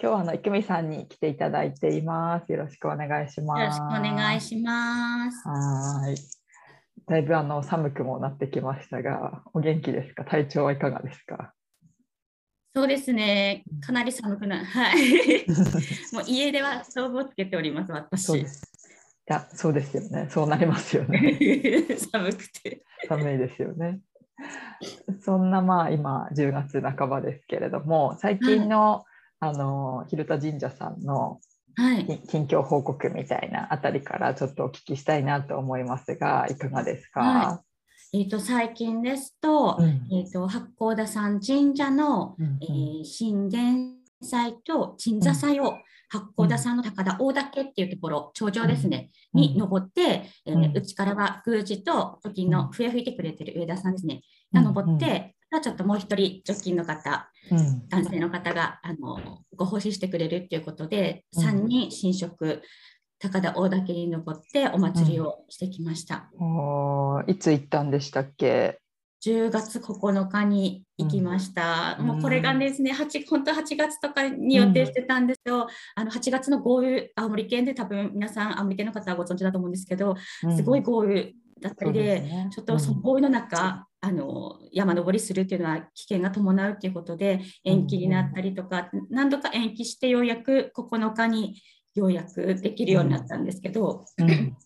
[0.00, 2.52] 今日はあの郁美さんに来ていただいています。
[2.52, 3.60] よろしくお願いします。
[3.60, 5.48] よろしくお願いします。
[5.48, 6.16] はい。
[7.08, 10.24] だいぶあの寒くもなってきましたが、お元気ですか？
[10.24, 11.52] 体調はいかがですか？
[12.76, 13.64] そうですね。
[13.80, 15.44] かなり寒くな、はい。
[16.14, 18.24] もう家ではストーブをつけております、私。
[18.24, 18.62] そうです。
[19.28, 20.28] いや、そうですよね。
[20.30, 21.38] そうなりますよね。
[22.12, 22.84] 寒くて。
[23.08, 23.98] 寒いですよね。
[25.22, 29.04] そんなまあ今10月半ばですけれども、最近の、
[29.40, 31.40] あの広田神社さんの
[31.76, 32.20] はい。
[32.28, 37.20] 近況報告みたいなあたりからちょっとお聞きしたいなと思いますが、いかがですか？
[37.20, 37.62] は
[38.12, 45.74] えっ、と、最近ですと、うんえっ、と、八甲田山神社の、うんうんえー神殿祭と鎮座祭を、
[46.08, 49.40] 八甲田山の高田大岳っていうところ、頂上ですね、うん。
[49.40, 50.76] に登って、えーうん。
[50.76, 54.22] うちからは宮司と貯金の笛吹いてくれてる上田さんですね、
[54.54, 54.62] うん。
[54.62, 57.88] が登って、ちょっともう一人、貯金の方、うん。
[57.88, 61.44] 男性の方があのご奉仕してくれるっていうことで、うん。
[61.44, 62.62] 3人神職
[63.20, 66.30] 高田大岳に登ってお祭りをしてきました。
[67.26, 68.80] いつ行ったんでしたっけ？
[69.24, 71.96] 10月9日に行きました。
[71.98, 72.06] うん。
[72.06, 75.68] もうこれがですね、8本当は8月とかに予定してたんですよ。
[75.94, 80.16] あの8月の豪雨、青森県で多分皆さん青森県の方はご存知だと思うんですけど、
[80.56, 82.48] すごい豪雨だったりで、ね。
[82.52, 91.60] ちょっとその豪雨の中、あの山登りするっていうのは危険が伴うっていうことで延期になったりとか、何度か延期してようやく9日に
[91.94, 94.56] ようやくできるようになったんですけど、うん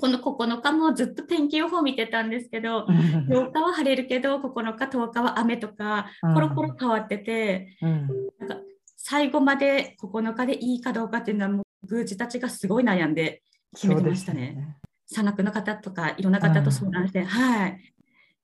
[0.00, 6.34] この9日もずっと天気予報見てたんですけど、8日は晴れるけど9日10日は雨とかうん。
[6.34, 8.08] コロコロ変わってて、うん。
[8.38, 8.56] なんか
[8.96, 13.42] 最後まで9日でいいかどうかっていうのはもう宮司たちがすごい悩んで
[13.74, 14.76] 決めてましたね。
[15.06, 17.94] 山岳の方とかいろんな方と相談して、はい。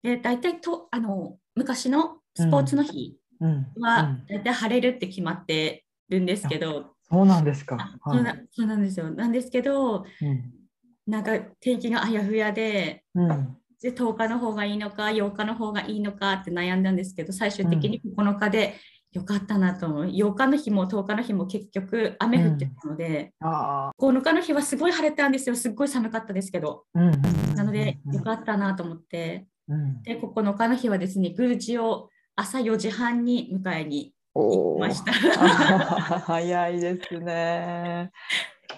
[0.02, 3.66] で、大体とあの昔のスポーツの日うん。
[3.81, 4.26] はうん。
[4.28, 7.76] 大体晴れるって決まってるんですけど、そうなんですか。
[7.78, 9.10] あそうなそうなんですよ。
[9.10, 10.62] なんですけど、うん
[11.06, 18.76] なんか天気があやふやで、うんで10日の方がいいのか、8日の方がいいのかって悩んだんですけど、最終的に9日で
[19.10, 20.04] よかったなと思う。
[20.04, 25.56] 8日の日も10日の日も結局雨降ってたので、ああ9日の日はすごい晴れたんですよ。
[25.56, 26.84] すっごい寒かったですけど。
[26.94, 27.10] うん
[27.56, 29.46] なので、うんよかったなと思って。
[29.69, 35.12] うんで、9日の日はですね、宮司を朝4時半に迎えに行きました。
[35.12, 38.12] あ 早いですね。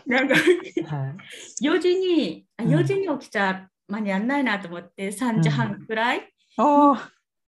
[0.07, 0.41] なんかは
[1.61, 1.65] い。
[1.65, 2.71] 4時に、あうん。
[2.71, 6.33] 4時に起きちゃ間に合わないなと思って、3時半くらい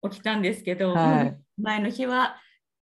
[0.09, 1.38] 起きたんですけど、はい。
[1.62, 2.38] 前の日は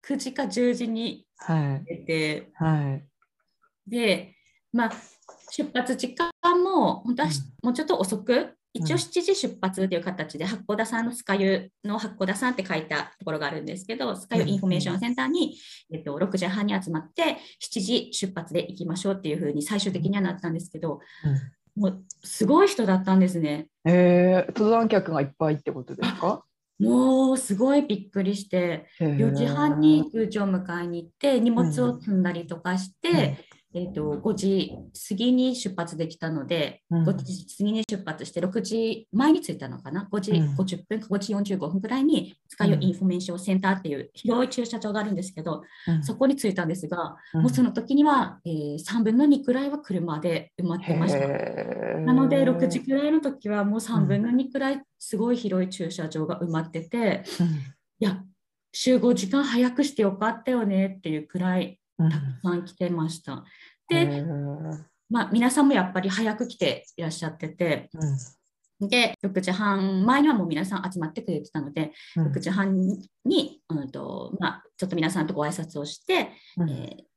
[0.02, 1.84] 9時か10時にはい。
[1.84, 3.04] 出て、はい。
[3.86, 4.36] で、
[4.72, 4.90] まあ、
[5.50, 6.30] 出発時間
[6.62, 15.56] も本当はしもうちょっと遅く、一応7時出発という形で、八甲田山のスカユの八甲田山って書いたところがあるんですけど、スカユインフォメーションセンターに、
[15.92, 21.00] えっと、6時半に集まって、7時出発で行きましょうっていうふうに最終的にはなったんですけど、
[21.76, 23.66] もうすごい人だったんですね。
[23.84, 26.44] えー、登山客がいっぱいってことですか？
[26.78, 33.36] もうすごいびっくりして、4時半に空調を迎えに行って、荷物を積んだりとかして、
[33.72, 34.72] えー、と5時
[35.08, 37.08] 過ぎに出発できたので、うん。
[37.08, 40.56] 5時過ぎに出発して6時前に着いたのかな、5時うん。
[40.56, 46.02] 50分か5時45分くらいに、スカイインフォメーションセンターっていう広い駐車場があるんですけど、うん。
[46.02, 47.42] そこに着いたんですが、うん。
[47.42, 51.28] もうその時には、えー3分の2くらいは車で埋まってました。
[51.28, 57.22] なので、6時くらいの時はもう3分の2くらいすごい広い駐車場が埋まってて、
[58.00, 58.22] いや、
[58.72, 63.44] 集合時間早くしてよかったよねっていうくらいうんたくさん来てました。
[63.90, 64.84] へで、ー。
[65.08, 67.90] まあ、皆さんもやっぱり早く来ていらっしゃってて、
[68.80, 72.26] で、6時半前にはもう皆さん集まってくれてたので、うん。
[72.28, 72.80] 6時半
[73.24, 76.70] に、うんとまあ、ちょっと皆さんとご挨拶をして、うん。
[76.70, 77.10] えー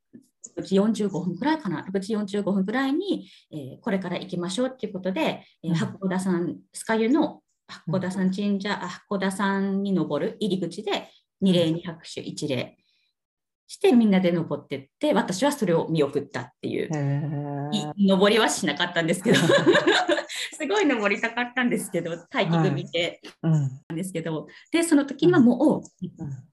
[0.58, 11.10] 6時45分くらいかな、6時45分くらいに、えーこれから行きましょうっていうことで、えー田山、スカユの八甲田山神社、あ八甲田山に登る入り口で
[11.42, 12.78] 二礼二拍手一礼
[13.68, 16.90] してみんなで登ってって、私はそれを見送ったっていう。
[17.98, 19.40] 登りはしなかったんですけど。
[20.54, 23.20] すごい登りたかったんですけど待機組で。
[23.42, 23.52] うん。
[23.52, 26.44] なんですけど、でその時にはもう、うん。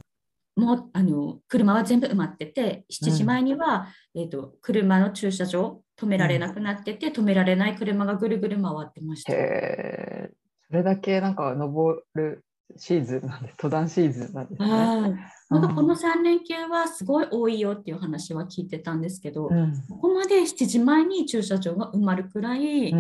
[0.57, 9.33] もうあの車は全部埋まってて7時前には、えーと、車の駐車場止められなくなってて、止められない車がぐるぐる回ってました。
[9.33, 10.31] へ
[10.69, 12.45] それだけなんか登る
[12.77, 14.69] シーズンなんで登山シーズンなんですね。
[14.69, 22.95] なんかこの3連休はすごい多いよっていう話は聞いてたんですけど、うん、ここまで7時前に駐車場が埋まるくらい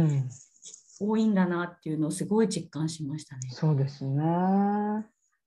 [0.99, 3.50] 多いんだなっていうのをすごい実感しましたね。
[3.52, 4.22] そうですね。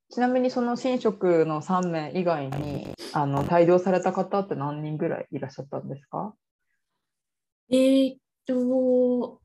[0.10, 6.34] ちなみにその神職の3名以外にあの帯同された方って何人ぐらいいらっしゃったんですか？
[7.70, 9.42] えー、っと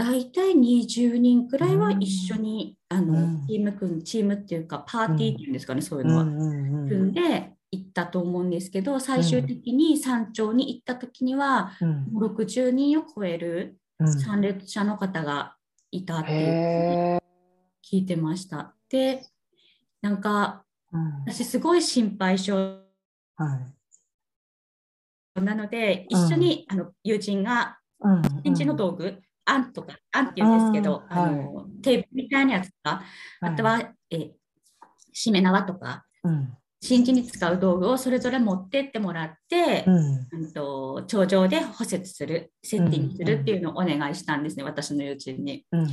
[0.00, 13.76] 大体20人くらいは一緒に、うん、あの、うん、チーム組んチームっていうかパーティーっていうんですかね、うん、そういうのは、組んで行ったと思うんですけど最終的に山頂に行った時には、うん、60人を超える
[14.24, 15.56] 参列者の方が
[15.90, 17.22] いたっていう
[17.84, 18.74] 聞いてました。
[18.88, 19.22] で
[20.00, 20.64] なんか、
[21.26, 22.78] 私すごい心配性、は
[25.36, 27.78] い、なので一緒に、あの友人が
[28.42, 29.20] 展示の道具、
[29.50, 33.02] あんとか、あんって言うんですけど、あの、はい、テープみたいなやつとか、
[33.40, 34.30] あとは、はい、え
[35.12, 39.84] しめ縄とか、うん、新人に使う道具をそれぞれ持ってってもらって、
[40.32, 45.66] うん、と頂上で補設する、セッティングするっていうのをお願いしたんですね、うん、私の友人に。
[45.72, 45.88] うん、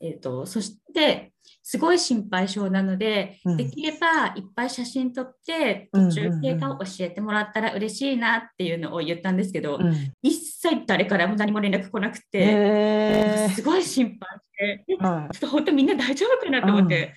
[0.00, 17.14] えーと、そしてすごい心配性なので、うん、できればいっぱい写真撮って途中経過を教えてもらったら嬉しいなっていうのを言ったんですけど、うん、一切誰からも何も連絡来なくて、すごい心配して、ちょっと本当みんな大丈夫かなと思って、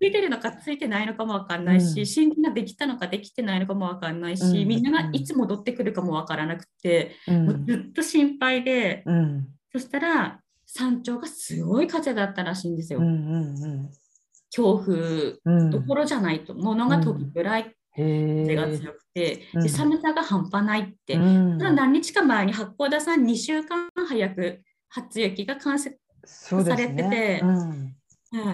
[0.00, 9.02] ついてるのかついてないのかも分かんないし、新人ができたのかできてないのかも分かんないし、みんながいつ戻ってくるかも分からなくて、もうずっと心配で、
[9.72, 13.00] そしたら山頂がすごい風だったらしいんですよ。
[13.00, 13.90] うんうんうん、
[14.50, 15.38] 強風
[15.72, 27.94] どころじゃないと、物が飛ぶぐらい風が強くて、うん、で寒さが半端ないって、うん、何日か前に八甲田山2週間早く初雪が観測されてて、ねうん。
[28.40, 28.52] は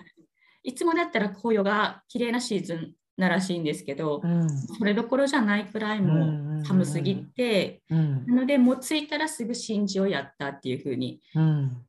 [0.63, 11.21] い、いつもだったら紅葉が綺麗なシーズンならしいんですけど、うん、それどころじゃないくらいもう寒すぎて、うん、なのでもう着いたらすぐ真珠をやったっていうふうに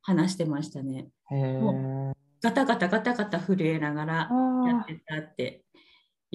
[0.02, 1.07] 話してましたね。
[1.31, 4.13] もうガタガタガタガタ震えながら
[4.68, 5.64] やってたって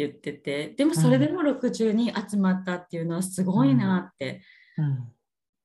[0.06, 4.43] 言っててでもそれでも60人集まったっていうのはすごいなって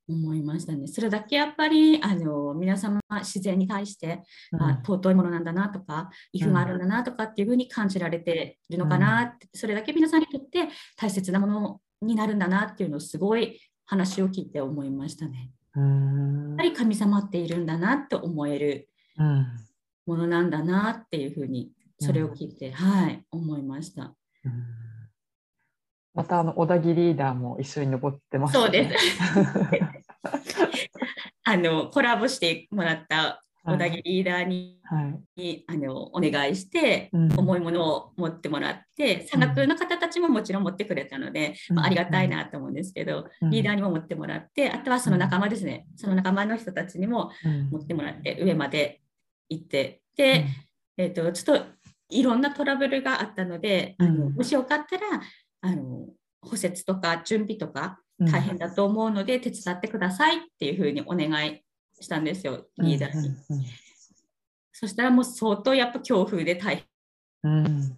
[0.07, 0.87] 思いましたね。
[0.87, 4.21] それだけやっぱりあの皆様自然に対して、
[4.51, 15.49] うん、あ尊いものなんだなとか、威風があるんだなとかっていうふうに感じられているのかなって、うん、それだけ皆さんにとって大切なものになるんだなっていうのをすごい話を聞いて思いましたね。
[15.75, 18.89] やっぱり神様っているんだなって思える
[20.05, 24.15] ものなんだなっていうふうにそれを聞いて、はい、思いました。
[26.13, 29.19] またあの小田切リーダーも一緒に登ってます、ね、そうです。
[31.43, 47.31] あのコラボしてもらった小田切リーダーにはい、あのお願いして、うん、重いものを持ってもらって山岳の方たちももちろん持ってくれたので、うん、まあ、ありがたいなと思うんですけど、うん、リーダーにも持ってもらってあとはその仲間ですね、その仲間の人たちにも
[47.71, 49.01] 持ってもらって上まで
[49.49, 50.45] 行ってで、
[50.97, 51.65] えーと、とちょっと
[52.15, 55.21] いろんなトラブルがあったので、あのもしよかったら
[55.61, 56.07] あの
[56.41, 61.61] 補設とか準備とか大変だと思うので手伝ってくださいっていうふうにお願い
[61.99, 63.35] したんですよ、リーダーに。
[64.71, 66.83] そしたらもう相当やっぱ強風で大
[67.43, 67.97] 変。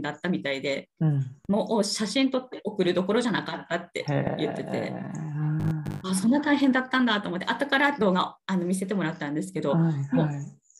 [0.00, 4.04] だったみたいで、うん、もう写真撮って送るどころじゃなかったって
[4.38, 4.92] 言ってて、
[6.04, 10.28] あそんな大変だったんだと思って、後から動画あの見せてもらったんですけど、はいはい、もう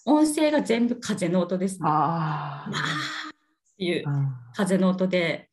[0.05, 1.81] 音声が全部風の音ですね。
[1.85, 4.05] あっていう
[4.55, 5.49] 風の音で、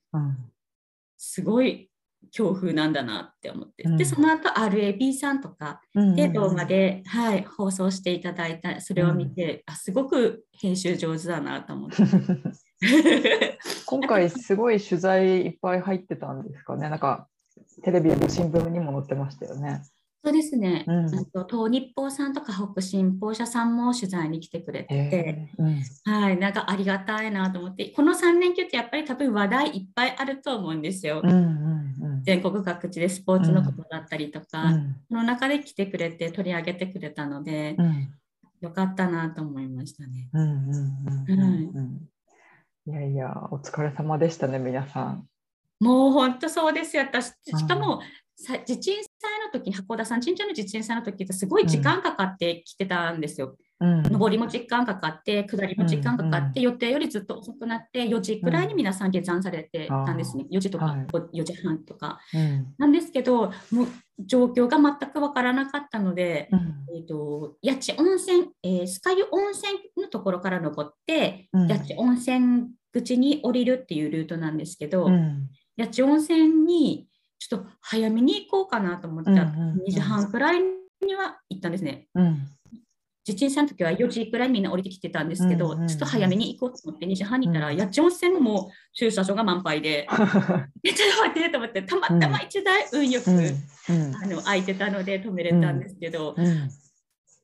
[1.18, 1.89] すごい
[2.32, 5.82] 強風なんだなって思って、うん、でその後 RAB さんとか
[6.15, 11.98] で動画で、はい、放送していただいたそれを見て、うん、あすごく編集上手だなと思って。
[13.86, 16.89] 今回すごい取材いっぱい入ってたんですかね。
[16.89, 17.27] なんか
[17.84, 19.82] テレビや新聞にも載ってましたよね。
[20.22, 25.10] そうですね、うん、と東日報さんとか北新報社さんも取材に来てくれて。
[25.10, 27.86] て、うん、はい、なんかありがたいなと思って。
[27.86, 31.22] この3連休ってやっぱり多分話題いっぱいあると思うんですよ。
[31.24, 37.78] うんうんうん、全国各地でスポーツのことだったりとか、うん、その中で来てくれて取り上げてくれたので、
[38.60, 40.30] よかったなと思いましたね。
[42.88, 42.92] い。
[42.92, 45.30] やいやお疲れ様でしたね皆さん。
[45.80, 47.04] もう本当そうですよ。
[47.04, 48.02] 私しかも、
[48.66, 53.56] 地震災の時に函館さん、陳茶の地震災の時ってすごい時間かかってきてたんですよ。
[53.82, 54.03] うん。
[54.03, 60.46] 上りも時間かかって、下りも時間かかって、予定よりずっと遅くなって、4時くらいに皆さん下山されてたんですね。
[60.51, 61.08] 4時とかはい。
[61.08, 62.20] 4時半とか。
[62.34, 62.74] うん。
[62.77, 63.88] なんですけど、もう
[64.20, 66.86] 状況が全くわからなかったので、うん。
[66.96, 71.68] えー、と八千温泉、えー、酸ヶ湯温泉のところから登って、うん。
[71.68, 75.50] 八千温泉口に降りるっていうルートなんですけど、うん。
[75.77, 77.09] 八千温泉に
[77.39, 79.84] ちょっと早めに行こうかなと思って、うんうんうん。
[79.88, 82.08] 2時半くらいには行ったんですね。
[82.13, 82.48] うん。
[83.24, 85.88] 地震さんの時は4時くらいみんな降りてきてたんですけど、うんうんうん。
[85.88, 87.77] ちょっと早めに行こうと思って2時半に行ったら、うん。
[87.77, 90.08] 八千温泉ももう駐車場が満杯で、
[90.84, 93.38] えちょっと待ってと思って、たまたま1台運よく、うん。
[93.38, 94.15] うん。
[94.15, 96.69] あの空いてたので止めれたんですけど、うん。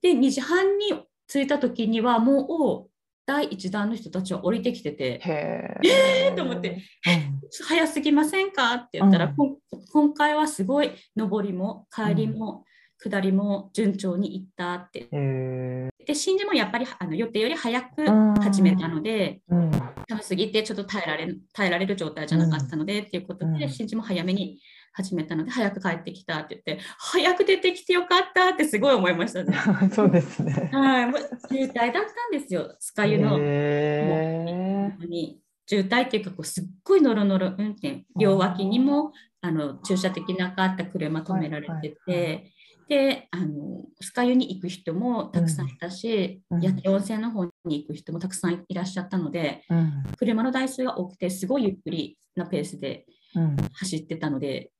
[0.02, 0.94] で2時半に
[1.28, 2.95] 着いた時にはもう
[3.26, 6.82] 第1弾の人たちは降りてきててへえーと思って
[7.68, 9.58] 「早すぎませんか?」って言ったら、うん。
[9.92, 12.66] 今回はすごい上りも帰りも
[12.98, 15.08] 下りも順調に行ったって。
[15.12, 18.36] うんへで新次もやっぱりあの予定より早くうん。
[18.36, 19.72] 始めたので、ーうん。
[20.08, 23.70] 寒すぎてちょっと耐えられ耐えられる状態じゃなかったので、っていうことで、うん。
[23.70, 24.60] 新次も早めに
[24.96, 29.54] 始めたので早く帰ってきたって言って早く出てきてよかったってすごい思いましたね。
[29.94, 30.70] そうですね。
[30.72, 33.38] はい、もう渋滞だったんですよ、スカユの。
[33.40, 35.42] へ本当に。
[35.68, 38.06] 渋滞っていうかこうすっごいノロノロ運転。
[38.18, 39.12] 両脇にも
[39.42, 42.34] あの駐車できなかった車止められてて、はい。
[42.36, 42.42] は
[42.88, 46.62] であのスカユに行く人もたくさんいたし、うん。
[46.62, 50.04] 八千温泉の方に行く人もたくさんいらっしゃったのでーうん。
[50.18, 53.58] 車の台数が多くてすごいゆっくりなペースでうん。
[53.74, 54.75] 走ってたのであ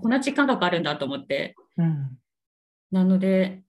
[0.00, 2.18] こんな時間がかかるんだと思ってうん
[2.90, 3.62] なので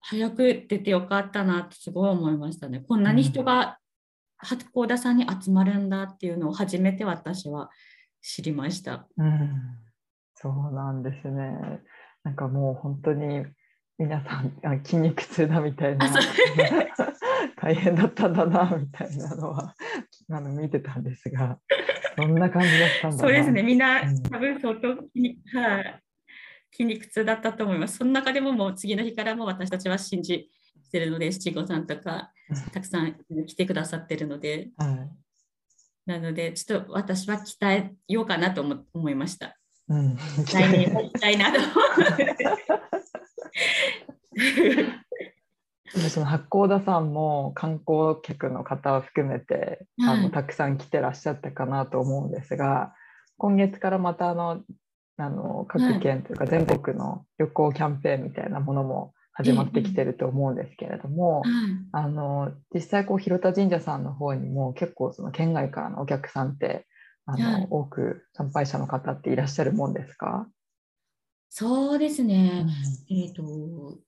[0.00, 2.80] 早く出てよかったなってすごい思いましたね。
[2.80, 3.78] こんなに人が
[4.38, 7.70] 八甲田さんに集まるんだっていうのを初めて私は
[8.22, 9.06] 知りました。
[9.16, 9.50] うん
[10.34, 11.82] そうなんですね。
[12.24, 13.44] なんかもう本当に
[13.98, 16.08] 皆さんあ筋肉痛だみたいな
[17.60, 19.74] 大変だったんだなみたいなのは
[20.30, 21.58] あの見てたんですが
[22.20, 23.22] そんな感じだったんだな。
[23.22, 26.02] そうですね、みんなうん多分相当はい、
[26.72, 27.98] 筋肉痛だったと思います。
[27.98, 30.48] その中でももう次の日からも私たちは信じ
[30.90, 32.32] てるので、七五さんとか
[32.72, 35.10] たくさん来てくださってるので、はい
[36.06, 39.56] なのでちょっと私は鍛えようかなと思思いました。
[39.88, 41.68] うん、来年も行きたいなと思
[42.14, 42.36] って。
[46.00, 50.22] でその八甲田さんも観光客の方を含めて、あはい。
[50.22, 52.92] のたくさん来てらっしゃったかなと思うんですが
[53.38, 54.62] 今月からまたあの
[55.16, 61.42] あの各県というか全国の旅行キャンペーンみたいなものも始まってきてると思うんですけれども、
[61.92, 66.86] あの実際こう広田神社さんの方にも結構その県外からのお客さんって
[67.26, 67.66] あの、はい。
[67.70, 70.48] 多く参拝者の方っていらっしゃるもんですか、
[71.48, 72.66] そうですね、
[73.10, 73.98] えっ、と、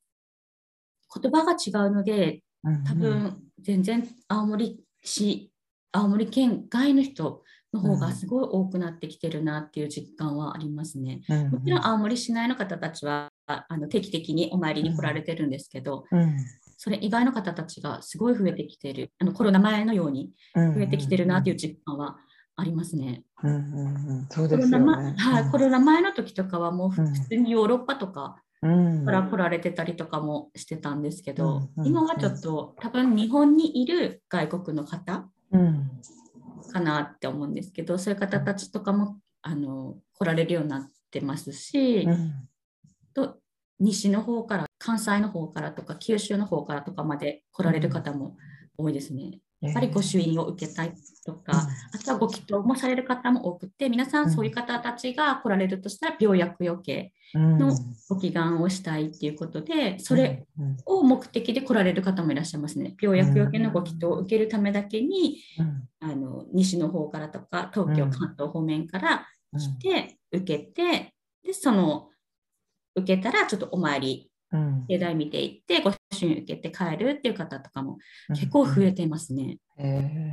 [1.21, 5.52] 言葉が違うので、うん多分全然青森市、
[5.92, 7.42] 青森県外の人
[7.73, 11.23] の方がすごい多くなってきてるなっていう実感はありますね。
[11.28, 16.37] うんもちろん青森市内の方たちはあの定期的にお参りに来られてるんですけど、うん。
[16.76, 22.16] それ以外の方たちがすごい増えてきてる、あのコロナ前のようにうん増えてきてるなっていう実感は
[22.57, 23.23] ありますね。
[23.42, 24.26] うんうんうん。
[24.31, 24.78] そうコロナ。
[24.78, 27.14] 前はい、コロナ前の時とかはもう普うん。
[27.14, 31.87] 通にヨーロッパとかうんから来られてたりとかもしてたんですけど、うんうん。
[31.87, 35.90] 今はちょっと多分日本にいる外国の方うん。
[36.73, 42.49] かなって思うんですけど、そういう方たちとかもあの来られるようになってますし、うん。
[43.14, 43.38] と
[43.81, 48.37] 西の方から関西の方からとか九州の方からとかまで来られる方も
[48.78, 49.40] 多いですね。
[49.62, 50.92] やっぱり御朱印を受けたい
[51.25, 57.59] とか、あとはご祈祷もされる方も多くて、皆さんそういう方たちが来られるとしたら病薬よけうん。
[57.59, 57.75] の
[58.09, 60.76] ご祈願をしたいっていうことで、それうん。
[60.85, 62.97] を目的で来られる方もいらっしゃいますね。
[63.00, 65.88] 病薬よけのご祈祷を受けるためだけに、うん。
[66.00, 68.11] あの西の方からとか東京、うん。
[68.11, 69.26] 関東方面から
[69.57, 71.14] 来て、受けて、
[71.45, 72.09] で、その
[72.97, 74.87] 受けたらちょっとお参り、うん。
[74.88, 79.59] 境内見ていって、ご朱印受けて帰るっていう方とかも結構増えていますね。
[79.78, 80.33] へえ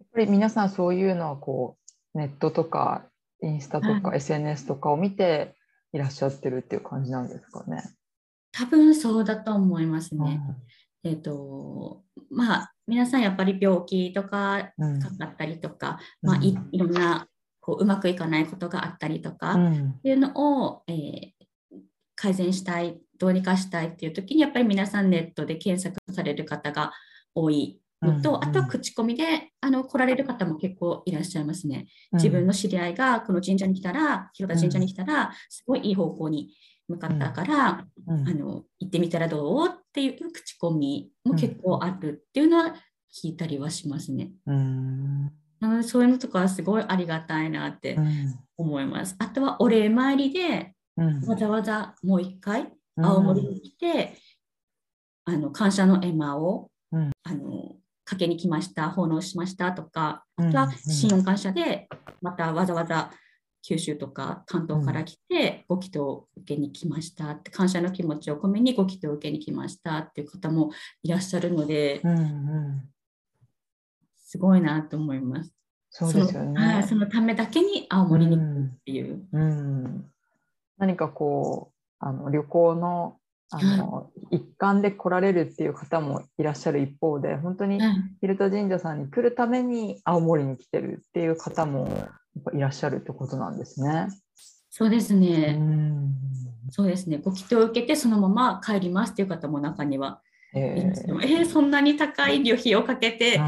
[0.00, 1.76] やっぱり皆さんそういうのはこ
[2.14, 3.06] うネットとか
[3.42, 5.54] インスタとかは SNS とかを見て
[5.92, 7.82] いらっしゃってるっていう感じなんですかね。
[8.52, 10.40] 多分そうだと思いますね。
[11.04, 15.00] えっ、と、まあ、皆さんやっぱり病気とかうん。
[15.00, 17.28] かかったりとか、まあ、いいろんな
[17.60, 20.00] こううまくいかないことがあったりとか、っうん。
[20.00, 20.32] ていうの
[20.68, 21.36] を、えー
[22.16, 26.92] 改善したい、どうにかしたいっていう時に、やっぱり皆さんネットで検索される方が
[27.34, 28.44] 多いのと、うんうん。
[28.44, 31.86] あとは口コミであの来られる方も結構いらっしゃいますね。
[32.12, 36.54] 自分の知り合いがこの神社に来たら、広田神社に来たら、すごいいい方向に
[36.88, 38.28] の方から、うん。
[38.28, 42.74] あの行ってみたらどうっていう口コミも結構あるっていうのは
[43.12, 44.30] 聞いたりはしますね。
[44.46, 45.32] うん。
[45.82, 48.34] そういうのとかはすごいありがたいなってうん。
[48.58, 49.16] 思います。
[49.18, 51.20] あとはお礼参りでうん。
[51.26, 54.16] わざわざもう一回青森に来て、
[55.24, 57.10] あの感謝の絵馬を、うん。
[57.24, 57.76] あの
[58.06, 61.88] かけに来ました奉納しましたとかうんあとはうん新音感謝で
[62.22, 63.10] またわざわざ
[63.62, 70.70] 九州とか関東から来てご祈祷を受けに来ましたって感謝の気持ちを込めにご祈祷を受けに来ましたっていう方も
[71.02, 72.88] いらっしゃるのでうんうん。
[74.14, 75.52] すごいなと思います。
[75.90, 76.94] そうですよそのそ。
[76.96, 79.26] のためだけに青森に来るっていう。
[79.32, 80.10] うん、
[80.78, 83.16] 何かこうあの旅行の
[83.50, 92.08] あの、一環で来られるっていう方もいらっしゃる一方で本当にはい蛭田神社さんに来るために青森に来てるっていう方も
[92.52, 94.08] いらっしゃるってことなんですね。
[94.68, 95.52] そうですうね。
[95.52, 96.12] ん
[96.70, 97.18] そうですね。
[97.18, 100.20] ご祈祷を受けてそのまま帰りますっていう方も中には
[100.52, 100.92] いえ。
[101.08, 103.40] ーえーそんなに高い旅費をかけて、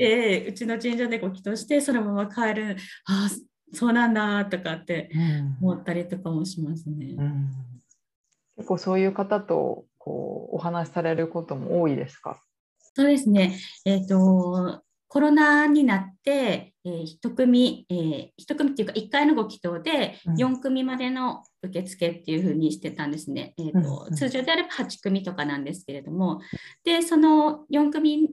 [0.00, 2.76] えーうちの神社でご祈祷してそのまま帰る。
[3.04, 3.30] ああ、
[3.72, 7.22] そうなんだとかってうん思ったりとかもしますねう。
[7.22, 7.50] ん
[8.56, 12.40] 結構そういう方とこうお話しされることも多いですか？
[12.94, 13.58] そうですね。
[13.84, 23.54] えっ、と、コロナになって、えー一組、えー一組っていうか、1回のご祈祷でうん4組までの受付っていうふうにしてたんですね。
[23.58, 26.40] えーと通常であれば8組とかなんですけれども、
[26.84, 28.30] で、その4組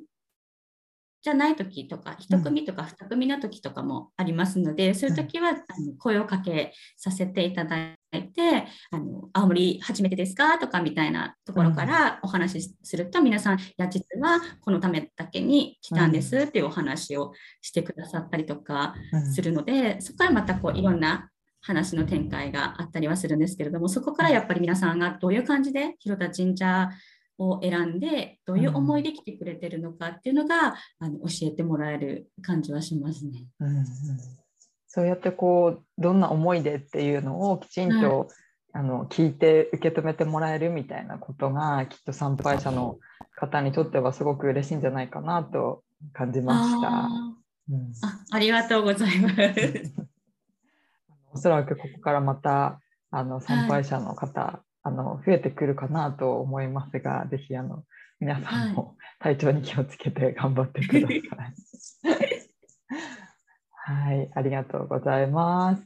[1.23, 18.93] じゃない時とか、1組とか2組の時とかもありますので、そういう時はあの声をかけさせていただいて、あの青森初めてですかとかみたいなところからお話しすると、皆さん、いや、実はこのためだけに来たんですっていうお話をしてくださったりとか
[19.33, 21.29] するので、そこからまたこういろんな
[21.61, 26.89] 話の展開があったりはするんですけれども、そこからやっぱり皆さんがどういう感じで広田神社
[27.37, 33.45] を選んで、どういう思いで来てくれてるのかっていうのが、あの教えてもらえる感じはしますね。
[33.59, 33.85] うんうん
[34.93, 38.27] そうやってこうどんな思いでっていうのをきちんと、
[38.73, 42.99] あの聞いて受け止めてもらえるみたいなことがきっと参拝者の
[43.35, 46.87] 方にとってはすごく嬉しいんじゃないかなと感じました。
[46.89, 47.09] あ
[47.71, 49.93] うんーあありがとうございます。
[51.33, 57.83] おそらくここからまたあの参拝者の方、あの増えてくるかなと思いますが、ぜひあの
[58.19, 61.23] 皆さんも体調に気をつけて頑張ってください。
[63.85, 65.83] はい、ありがとうございます。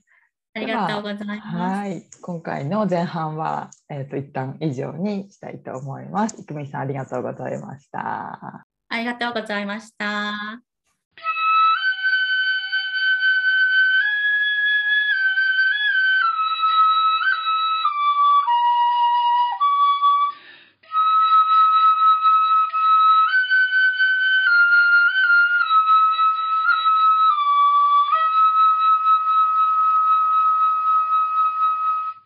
[0.53, 1.57] ありがとうございます。
[1.57, 6.41] はい、今回の前半は、えっ、と一旦以上にしたいと思います。
[6.41, 8.65] いくみさんありがとうございました。
[8.89, 10.66] ありがとうございました。